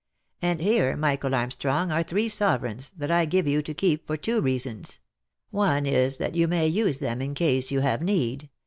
[0.41, 4.41] And here, Michael Armstrong, are three sovereigns, that I give you to keep for two
[4.41, 4.99] reasons.
[5.51, 8.49] One is, that you may use them in case you have need.